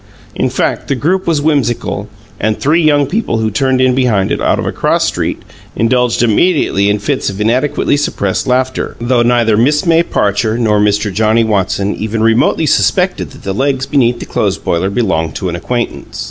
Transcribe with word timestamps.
In 0.33 0.49
fact, 0.49 0.87
the 0.87 0.95
group 0.95 1.27
was 1.27 1.43
whimsical, 1.43 2.09
and 2.39 2.57
three 2.59 2.81
young 2.81 3.05
people 3.05 3.37
who 3.37 3.51
turned 3.51 3.79
in 3.79 3.93
behind 3.93 4.31
it, 4.31 4.41
out 4.41 4.57
of 4.57 4.65
a 4.65 4.71
cross 4.71 5.03
street, 5.05 5.43
indulged 5.75 6.23
immediately 6.23 6.89
in 6.89 6.97
fits 6.97 7.29
of 7.29 7.39
inadequately 7.39 7.95
suppressed 7.97 8.47
laughter, 8.47 8.95
though 8.99 9.21
neither 9.21 9.55
Miss 9.57 9.85
May 9.85 10.01
Parcher 10.01 10.57
nor 10.57 10.79
Mr. 10.79 11.13
Johnnie 11.13 11.43
Watson 11.43 11.93
even 11.93 12.23
remotely 12.23 12.65
suspected 12.65 13.29
that 13.29 13.43
the 13.43 13.53
legs 13.53 13.85
beneath 13.85 14.19
the 14.19 14.25
clothes 14.25 14.57
boiler 14.57 14.89
belonged 14.89 15.35
to 15.35 15.49
an 15.49 15.55
acquaintance. 15.55 16.19